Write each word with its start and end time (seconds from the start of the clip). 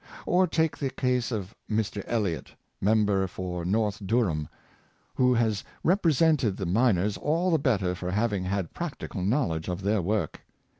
Or 0.25 0.47
take 0.47 0.75
the 0.79 0.89
case 0.89 1.31
of 1.31 1.53
Mr. 1.69 2.03
Elliott, 2.07 2.55
member 2.81 3.27
for 3.27 3.63
North 3.63 4.01
Durham, 4.03 4.47
who 5.13 5.35
has 5.35 5.63
represented 5.83 6.57
the 6.57 6.65
miners 6.65 7.17
all 7.17 7.51
the 7.51 7.59
better 7.59 7.93
for 7.93 8.09
having 8.09 8.45
had 8.45 8.73
practical 8.73 9.21
knowledge 9.21 9.67
of 9.69 9.83
their 9.83 10.01
work. 10.01 10.41